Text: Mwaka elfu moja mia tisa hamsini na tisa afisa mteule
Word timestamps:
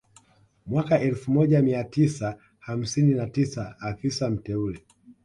Mwaka 0.65 0.99
elfu 0.99 1.31
moja 1.31 1.61
mia 1.61 1.83
tisa 1.83 2.37
hamsini 2.59 3.15
na 3.15 3.27
tisa 3.27 3.75
afisa 3.79 4.29
mteule 4.29 4.79